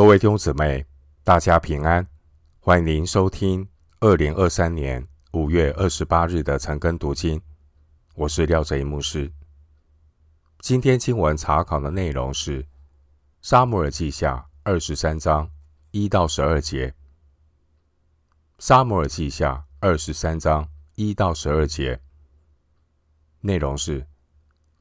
[0.00, 0.86] 各位弟兄姊妹，
[1.22, 2.08] 大家平安！
[2.58, 3.68] 欢迎收听
[3.98, 7.38] 二零二三年五月二十八日的晨更读经。
[8.14, 9.30] 我是廖哲一牧师。
[10.60, 12.62] 今天经文查考的内容是
[13.42, 15.50] 《撒母耳记下》二十三章
[15.90, 16.88] 一到十二节。
[18.58, 22.00] 《撒母耳记下》二十三章一到十二节
[23.42, 24.06] 内容是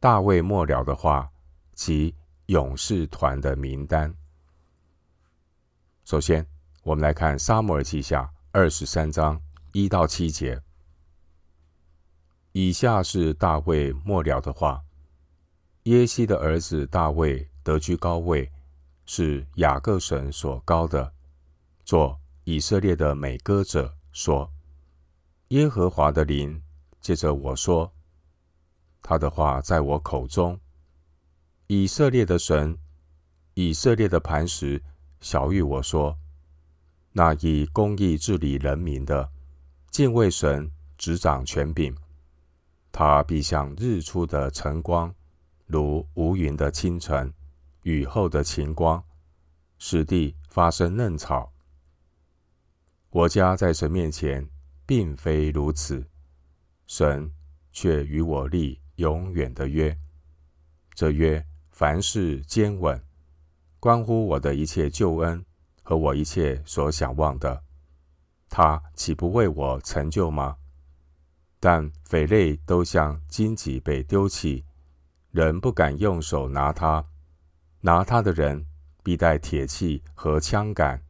[0.00, 1.30] 大卫末了的话
[1.74, 2.14] 及
[2.46, 4.14] 勇士团的名单。
[6.04, 6.44] 首先，
[6.82, 9.40] 我们来看《撒母耳记下》二十三章
[9.72, 10.60] 一到七节。
[12.50, 14.82] 以下是大卫末了的话：
[15.84, 18.50] 耶西的儿子大卫得居高位，
[19.06, 21.12] 是雅各神所高的，
[21.84, 24.52] 做以色列的美歌者，说：
[25.48, 26.60] 耶和华的灵
[27.00, 27.92] 借着我说，
[29.00, 30.58] 他的话在我口中。
[31.68, 32.76] 以色列的神，
[33.54, 34.82] 以色列的磐石。
[35.22, 36.18] 小玉我说
[37.14, 39.30] ：“那以公义治理人民的，
[39.88, 41.96] 敬畏神，执掌权柄，
[42.90, 45.14] 他必像日出的晨光，
[45.66, 47.32] 如无云的清晨，
[47.84, 49.00] 雨后的晴光，
[49.78, 51.52] 使地发生嫩草。
[53.10, 54.44] 我家在神面前，
[54.84, 56.04] 并非如此，
[56.88, 57.32] 神
[57.70, 59.96] 却与我立永远的约，
[60.96, 63.00] 这约凡事坚稳。”
[63.82, 65.44] 关乎我的一切救恩
[65.82, 67.64] 和我一切所想望的，
[68.48, 70.56] 他岂不为我成就吗？
[71.58, 74.64] 但匪类都像荆棘被丢弃，
[75.32, 77.04] 人不敢用手拿它，
[77.80, 78.64] 拿它的人
[79.02, 81.02] 必带铁器和枪杆，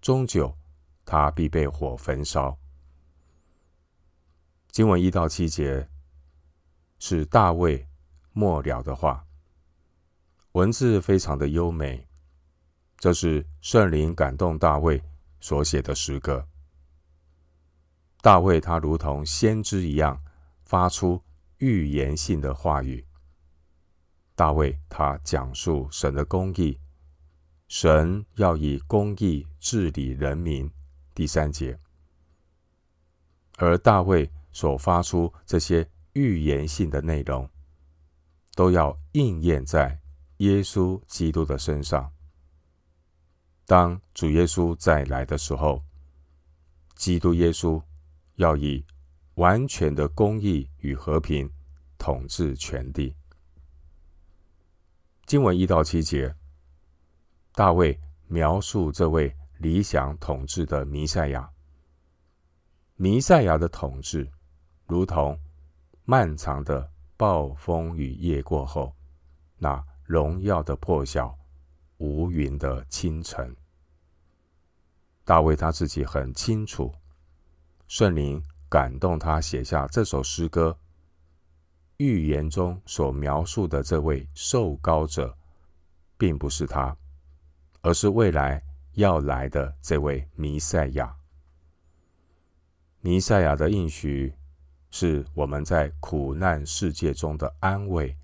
[0.00, 0.56] 终久
[1.04, 2.56] 他必被火焚烧。
[4.70, 5.90] 经文一到七节
[6.98, 7.86] 是大卫
[8.32, 9.26] 末了的话，
[10.52, 12.08] 文字非常的优美。
[13.04, 15.04] 这是圣灵感动大卫
[15.38, 16.48] 所写的诗歌。
[18.22, 20.18] 大卫他如同先知一样，
[20.64, 21.22] 发出
[21.58, 23.04] 预言性的话语。
[24.34, 26.80] 大卫他讲述神的公义，
[27.68, 30.72] 神要以公义治理人民。
[31.14, 31.78] 第三节，
[33.58, 37.46] 而大卫所发出这些预言性的内容，
[38.54, 40.00] 都要应验在
[40.38, 42.10] 耶稣基督的身上。
[43.66, 45.82] 当主耶稣再来的时候，
[46.94, 47.82] 基督耶稣
[48.36, 48.84] 要以
[49.36, 51.50] 完全的公义与和平
[51.96, 53.16] 统治全地。
[55.24, 56.34] 经文一到七节，
[57.52, 61.50] 大卫描述这位理想统治的弥赛亚。
[62.96, 64.30] 弥赛亚的统治，
[64.86, 65.40] 如同
[66.04, 68.94] 漫长的暴风雨夜过后，
[69.56, 71.34] 那荣耀的破晓。
[72.04, 73.56] 无云的清晨，
[75.24, 76.94] 大卫他自己很清楚，
[77.88, 80.78] 圣灵感动他写下这首诗歌。
[81.96, 85.34] 预言中所描述的这位受膏者，
[86.18, 86.94] 并不是他，
[87.80, 91.16] 而是未来要来的这位弥赛亚。
[93.00, 94.34] 弥赛亚的应许
[94.90, 98.14] 是我们在苦难世界中的安慰，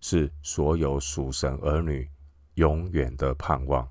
[0.00, 2.08] 是所有属神儿女。
[2.54, 3.88] 永远的盼望。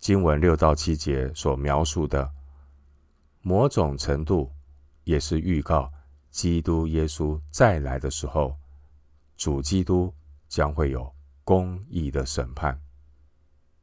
[0.00, 2.28] 经文六到七节所描述的，
[3.40, 4.52] 某种程度
[5.04, 5.92] 也是预告
[6.30, 8.58] 基督耶稣再来的时候，
[9.36, 10.12] 主基督
[10.48, 11.14] 将会有
[11.44, 12.80] 公义的审判，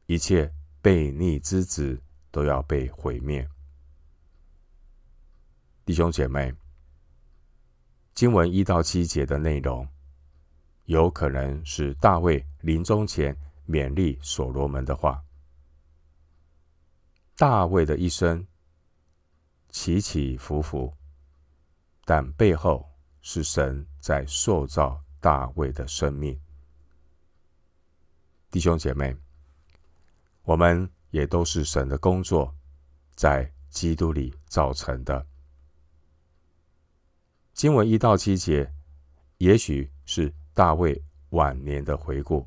[0.06, 3.48] 一切悖逆之子都要被毁灭。
[5.86, 6.54] 弟兄姐妹，
[8.14, 9.88] 经文一到七节的内容。
[10.86, 13.36] 有可能是大卫临终前
[13.68, 15.22] 勉励所罗门的话。
[17.36, 18.46] 大卫的一生
[19.70, 20.92] 起起伏伏，
[22.04, 22.88] 但背后
[23.20, 26.38] 是神在塑造大卫的生命。
[28.50, 29.16] 弟兄姐妹，
[30.42, 32.54] 我们也都是神的工作，
[33.14, 35.26] 在基督里造成的。
[37.52, 38.72] 经文一到七节，
[39.38, 40.32] 也许是。
[40.52, 42.46] 大卫晚年的回顾，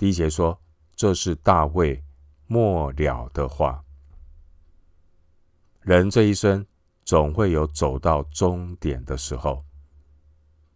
[0.00, 0.58] 第一节说
[0.96, 2.02] ：“这是大卫
[2.46, 3.84] 末了的话。
[5.82, 6.64] 人这一生
[7.04, 9.62] 总会有走到终点的时候。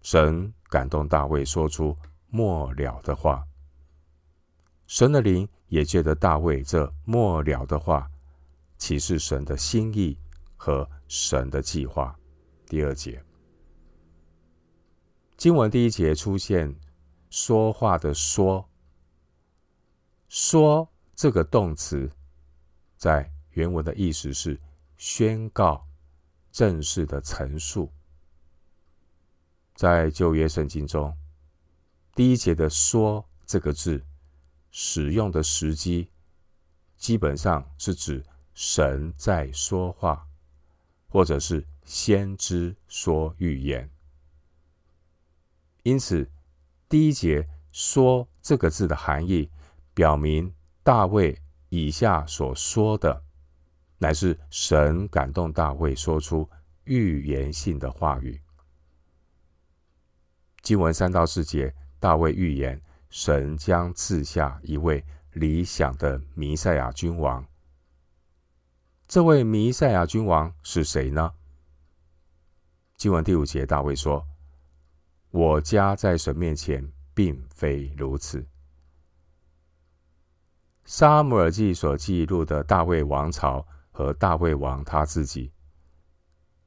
[0.02, 1.96] 神感动大卫说出
[2.28, 3.42] 末了的话，
[4.86, 8.06] 神的灵也觉得大卫这末了的话，
[8.76, 10.18] 启示神的心意
[10.54, 12.14] 和神的计划。”
[12.68, 13.24] 第二节。
[15.38, 16.78] 经文第一节出现
[17.30, 18.68] 说话的“说”，
[20.28, 22.10] 说这个动词
[22.96, 24.60] 在原文的意思是
[24.96, 25.86] 宣告、
[26.50, 27.90] 正式的陈述。
[29.74, 31.16] 在旧约圣经中，
[32.14, 34.04] 第一节的“说”这个字
[34.70, 36.10] 使用的时机，
[36.96, 38.24] 基本上是指
[38.54, 40.26] 神在说话，
[41.08, 43.90] 或者是先知说预言。
[45.82, 46.30] 因此，
[46.88, 49.50] 第一节“说”这个字的含义，
[49.94, 50.52] 表明
[50.82, 53.22] 大卫以下所说的，
[53.98, 56.48] 乃是神感动大卫说出
[56.84, 58.40] 预言性的话语。
[60.62, 67.46] 经文三到四节，大卫预言神将赐下一位理想的弥赛亚君王。
[69.06, 71.32] 这位弥赛亚君王是谁呢？
[72.96, 74.26] 经文第五节，大卫说
[75.30, 78.44] ：“我家在神面前并非如此。”
[80.96, 85.52] 撒母耳记所记录的大卫王朝和大卫王他自己，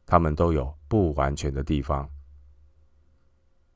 [0.05, 2.09] 他们都有不完全的地方。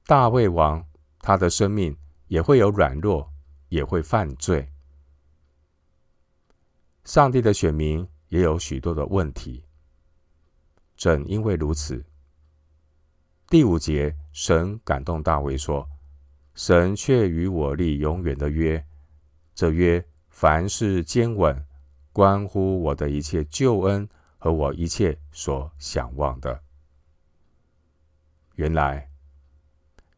[0.06, 0.86] 大卫王，
[1.20, 1.96] 他的生命
[2.28, 3.32] 也会有软弱，
[3.70, 4.70] 也会犯罪。
[7.06, 9.64] 上帝的选民也有许多的问题。
[10.98, 12.06] 正因为如此，
[13.48, 15.88] 第五节，神感动大卫说
[16.56, 18.86] ：“神却与我立永远的约，
[19.56, 21.64] 这约凡事坚稳，
[22.12, 26.64] 关乎我的一切救恩和我一切所想望的。”
[28.58, 29.08] 原来。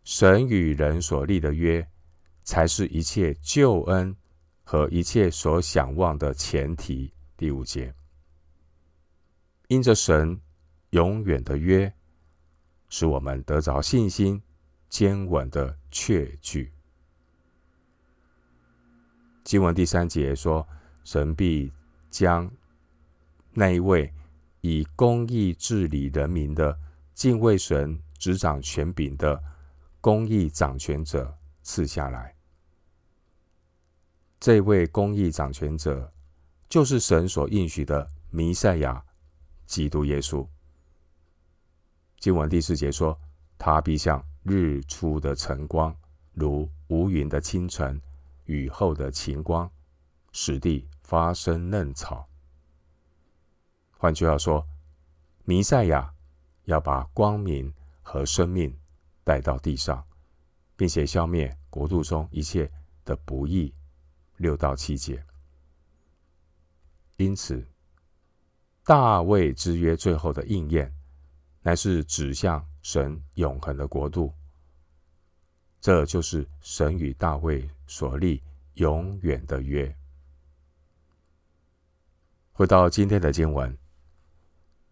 [0.05, 1.87] 神与人所立的约，
[2.43, 4.13] 才是一切救恩
[4.61, 7.13] 和一切所想望的前提。
[7.37, 7.95] 第五节，
[9.69, 10.37] 因着神
[10.89, 11.93] 永远的约，
[12.89, 14.43] 使我们得着信心
[14.89, 16.73] 坚稳的确据。
[19.53, 20.67] 经文第三节说
[21.05, 21.71] ：“神必
[22.09, 22.51] 将
[23.51, 24.11] 那一位
[24.61, 26.75] 以公义治理人民的、
[27.13, 29.39] 敬畏神、执掌权柄的。”
[30.01, 32.33] 公义掌权者赐下来，
[34.39, 36.11] 这位公义掌权者
[36.67, 39.05] 就是神所应许的弥赛亚，
[39.67, 40.43] 基督耶稣。
[42.17, 43.15] 经文第四节说
[43.59, 45.95] ：“他必像日出的晨光，
[46.33, 48.01] 如无云的清晨，
[48.45, 49.71] 雨后的晴光，
[50.31, 52.27] 使地发生嫩草。”
[53.97, 54.67] 换句话说，
[55.45, 56.13] 弥赛亚
[56.65, 58.77] 要把光明和生命。
[59.25, 60.05] 带到地上，
[60.75, 62.69] 并且消灭国度中一切
[63.05, 63.73] 的不义。
[64.35, 65.25] 六到七节。
[67.15, 67.65] 因此，
[68.83, 70.93] 大卫之约最后的应验，
[71.61, 74.33] 乃是指向神永恒的国度。
[75.79, 78.41] 这就是神与大卫所立
[78.73, 79.95] 永远的约。
[82.51, 83.71] 回到今天的经文，《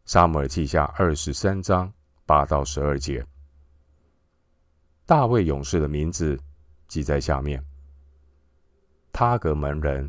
[0.05, 1.91] 撒母耳记下》二十三章
[2.27, 3.25] 八到十二节。
[5.03, 6.39] 大卫勇士的名字
[6.87, 7.65] 记在下面：
[9.11, 10.07] 他格门人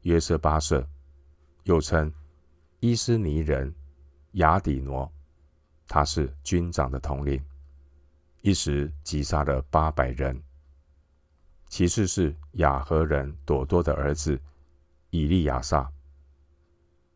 [0.00, 0.88] 约瑟巴设，
[1.64, 2.10] 又称
[2.80, 3.70] 伊斯尼人
[4.32, 5.06] 雅底挪，
[5.86, 7.44] 他是军长的统领，
[8.40, 10.42] 一时击杀了八百人。
[11.72, 14.38] 其次是雅和人朵多的儿子
[15.08, 15.90] 以利亚撒。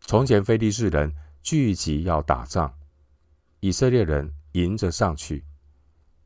[0.01, 2.75] 从前非利士人聚集要打仗，
[3.61, 5.45] 以色列人迎着上去。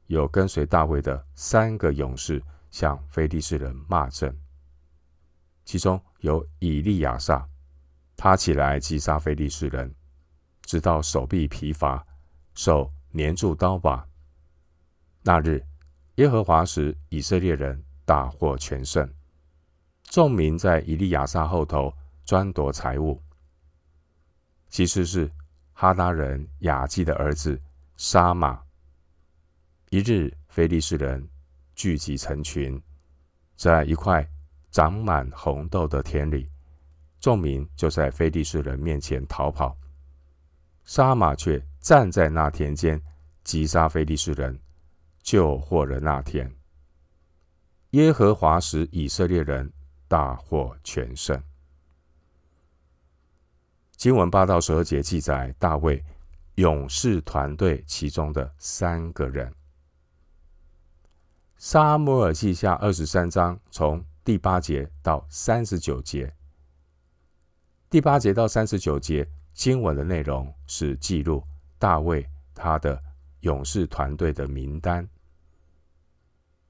[0.06, 4.32] 有跟随大卫的三个勇士向非利士人骂阵，
[5.64, 7.44] 其中有以利亚撒，
[8.16, 9.92] 他起来击杀非利士人，
[10.62, 12.06] 直到手臂疲乏，
[12.54, 14.06] 手黏住刀把。
[15.22, 15.60] 那日，
[16.14, 19.08] 耶和华使以色列人大获全胜，
[20.02, 23.22] 众民在以利亚撒后头专夺财物。
[24.68, 25.30] 其次是
[25.72, 27.56] 哈达人雅基的儿子
[27.96, 28.60] 沙马。
[29.90, 31.24] 一日，非利士人
[31.76, 32.82] 聚集成群，
[33.54, 34.28] 在一块
[34.72, 36.50] 长满红豆的田里，
[37.20, 39.78] 众民就在非利士人面前逃跑。
[40.82, 43.00] 沙马却站在那田间，
[43.44, 44.58] 击杀非利士人，
[45.22, 46.52] 救获了那田。
[47.90, 49.72] 耶和华使以色列人
[50.06, 51.42] 大获全胜。
[53.96, 56.02] 经文八到十二节记载大卫
[56.54, 59.52] 勇士团队其中的三个人。
[61.56, 66.32] 撒母耳记下二十三章从第八节到三十九节，
[67.90, 71.42] 第八节到三十九节经文的内容是记录
[71.76, 73.02] 大卫他的
[73.40, 75.06] 勇士团队的名单。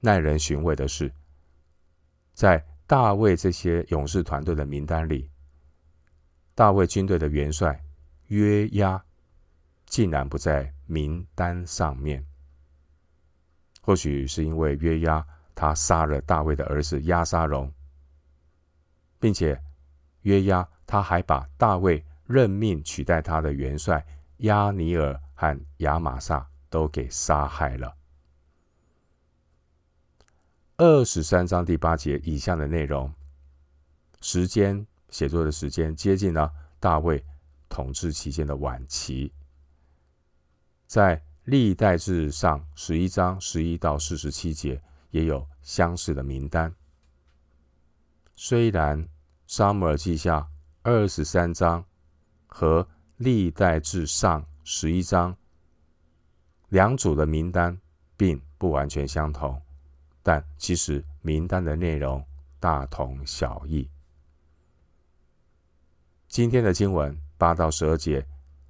[0.03, 1.13] 耐人寻味的是，
[2.33, 5.29] 在大卫这些勇士团队的名单里，
[6.55, 7.79] 大卫军队的元帅
[8.27, 9.01] 约押
[9.85, 12.25] 竟然不在名单上面。
[13.79, 17.71] 或许是因为约押他杀了大卫的儿子押沙龙，
[19.19, 19.61] 并且
[20.21, 24.03] 约押他还把大卫任命取代他的元帅
[24.37, 27.95] 亚尼尔和亚玛撒都给杀害了。
[30.83, 33.13] 二十三章第八节以下的内容，
[34.19, 37.23] 时间写作的时间接近了大卫
[37.69, 39.31] 统治期间的晚期，
[40.87, 46.73] 在历代志上十一章十一到四十七节也有相似的名单。
[48.35, 49.07] 虽然
[49.45, 50.49] 撒母耳记下
[50.81, 51.85] 二十三章
[52.47, 55.37] 和历代志上十一章
[56.69, 57.79] 两组的名单
[58.17, 59.61] 并不完全相同。
[60.23, 62.23] 但其实名单的内容
[62.59, 63.89] 大同小异。
[66.27, 68.25] 今天的经文八到十二节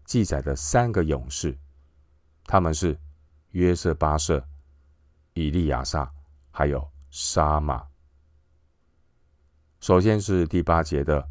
[0.05, 1.58] 记载的三个勇士，
[2.46, 2.98] 他们是
[3.50, 4.48] 约瑟巴设、
[5.34, 6.10] 以利亚撒，
[6.51, 7.86] 还有沙马。
[9.81, 11.27] 首先是第八节的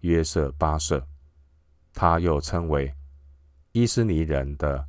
[0.00, 1.06] 约瑟巴设，
[1.92, 2.94] 他又称为
[3.72, 4.86] 伊斯尼人的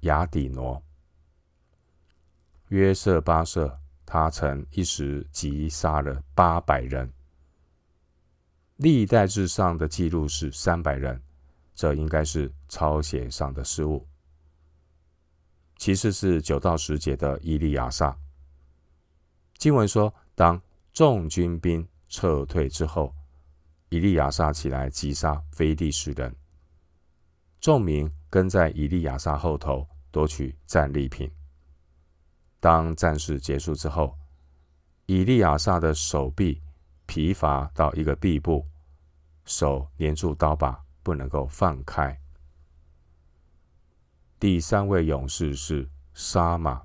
[0.00, 0.82] 雅底挪。
[2.68, 3.81] 约瑟巴设。
[4.12, 7.10] 他曾一时击杀了八百人，
[8.76, 11.18] 历代志上的记录是三百人，
[11.74, 14.06] 这应该是抄写上的失误。
[15.78, 18.14] 其次是九到十节的伊利亚撒，
[19.56, 20.60] 经文说，当
[20.92, 23.14] 众军兵撤退之后，
[23.88, 26.36] 伊利亚撒起来击杀非利士人，
[27.62, 31.32] 众民跟在伊利亚撒后头夺取战利品。
[32.62, 34.16] 当战事结束之后，
[35.06, 36.62] 以利亚撒的手臂
[37.06, 38.64] 疲乏到一个臂部，
[39.44, 42.16] 手黏住刀把，不能够放开。
[44.38, 46.80] 第三位勇士是沙马。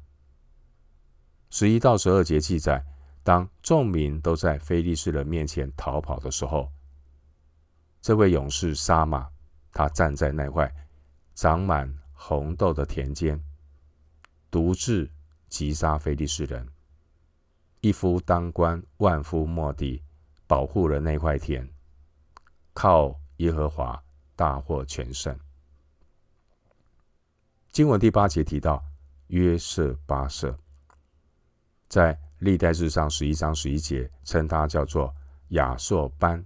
[1.52, 2.84] 十一到十二节记载，
[3.22, 6.72] 当众民都在非利士人面前逃跑的时候，
[8.02, 9.30] 这位勇士沙马，
[9.72, 10.74] 他站在那块
[11.36, 13.40] 长满红豆的田间，
[14.50, 15.08] 独自。
[15.48, 16.68] 击杀非利士人，
[17.82, 20.02] 一夫当关，万夫莫敌，
[20.46, 21.68] 保护了那块田，
[22.74, 24.04] 靠耶和华
[24.36, 25.38] 大获全胜。
[27.72, 28.84] 经文第八节提到
[29.28, 30.58] 约瑟巴设，
[31.88, 35.14] 在历代志上十一章十一节称他叫做
[35.50, 36.46] 亚朔班。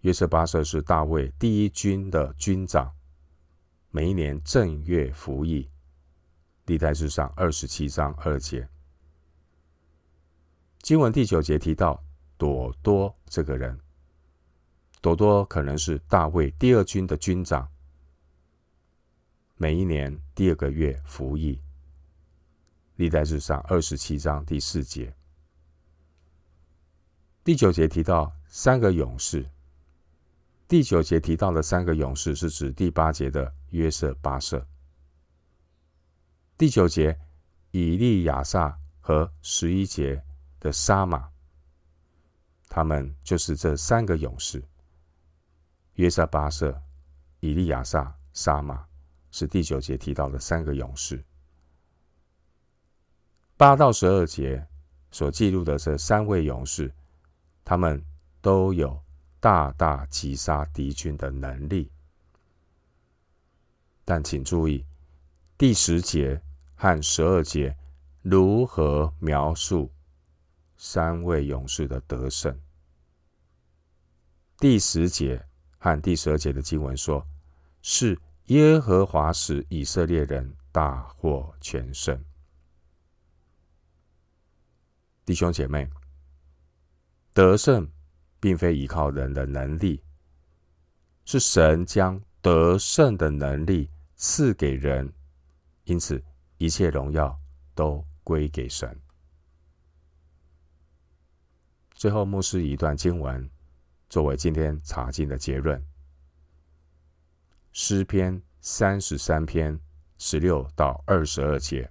[0.00, 2.92] 约瑟巴设是大卫第一军的军长，
[3.90, 5.71] 每一年正月服役。
[6.66, 8.68] 历代志上二十七章二节，
[10.80, 12.00] 经文第九节提到
[12.36, 13.80] 朵多这个人，
[15.00, 17.68] 朵多可能是大卫第二军的军长，
[19.56, 21.60] 每一年第二个月服役。
[22.96, 25.12] 历代志上二十七章第四节，
[27.42, 29.50] 第九节提到三个勇士，
[30.68, 34.64] 第九节提到的三个勇士是指第八节的约瑟巴设。
[36.62, 37.18] 第九节，
[37.72, 40.22] 以利亚撒和十一节
[40.60, 41.28] 的沙马，
[42.68, 44.62] 他们就是这三个勇士。
[45.94, 46.80] 约瑟巴瑟、
[47.40, 48.86] 以利亚撒、沙马
[49.32, 51.24] 是第九节提到的三个勇士。
[53.56, 54.64] 八到十二节
[55.10, 56.94] 所记录的这三位勇士，
[57.64, 58.00] 他们
[58.40, 59.02] 都有
[59.40, 61.90] 大大击杀敌军的能力。
[64.04, 64.86] 但请注意
[65.58, 66.40] 第十节。
[66.82, 67.76] 和十二节
[68.22, 69.88] 如何描述
[70.76, 72.60] 三位勇士的得胜？
[74.58, 75.46] 第十节
[75.78, 77.24] 和第十二节的经文说
[77.82, 82.20] ：“是耶和华使以色列人大获全胜。”
[85.24, 85.88] 弟兄姐妹，
[87.32, 87.88] 得胜
[88.40, 90.02] 并非依靠人的能力，
[91.24, 95.12] 是神将得胜的能力赐给人，
[95.84, 96.20] 因此。
[96.62, 97.36] 一切荣耀
[97.74, 98.96] 都归给神。
[101.92, 103.50] 最后，牧师一段经文
[104.08, 105.84] 作为今天查经的结论：
[107.72, 109.76] 诗篇三十三篇
[110.18, 111.90] 十六到二十二节。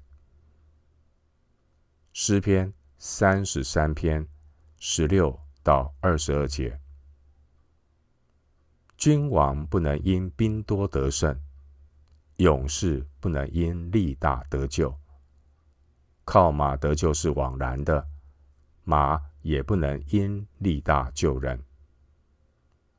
[2.13, 4.25] 诗篇三十三篇
[4.77, 6.79] 十六到二十二节。
[8.95, 11.37] 君王不能因兵多得胜。
[12.41, 14.91] 勇士不能因力大得救，
[16.25, 18.03] 靠马得救是枉然的，
[18.83, 21.63] 马也不能因力大救人。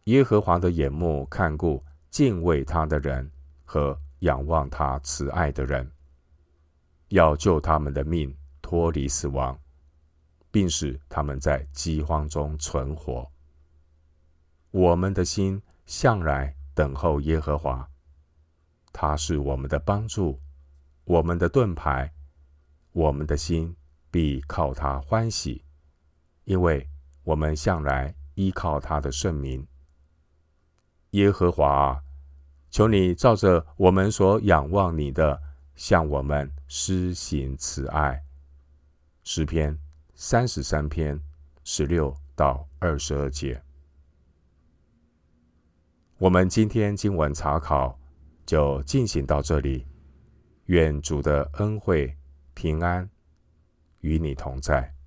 [0.04, 3.28] 耶和华的眼目看顾敬畏他的人
[3.64, 5.90] 和仰望他慈爱的人，
[7.08, 9.58] 要救他们的命脱离死亡，
[10.52, 13.28] 并使他们在饥荒中存活。
[14.70, 17.90] 我们的心向来等候耶和华，
[18.92, 20.38] 他是我们的帮助，
[21.04, 22.12] 我们的盾牌，
[22.92, 23.74] 我们的心
[24.10, 25.64] 必靠他欢喜，
[26.44, 26.88] 因为
[27.24, 29.66] 我们向来依靠他的圣名。
[31.10, 32.02] 耶和华，
[32.70, 35.40] 求你照着我们所仰望你的，
[35.74, 38.22] 向我们施行慈爱。
[39.22, 39.78] 诗篇
[40.14, 41.20] 三十三篇
[41.64, 43.62] 十六到二十二节。
[46.18, 47.98] 我们今天经文查考
[48.46, 49.86] 就进行到这里。
[50.66, 52.16] 愿主的恩惠
[52.54, 53.08] 平安
[54.00, 55.01] 与你同在。